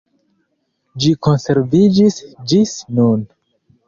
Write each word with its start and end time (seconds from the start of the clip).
Ĝi 1.03 1.11
konserviĝis 1.27 2.17
ĝis 2.53 2.73
nun. 3.01 3.23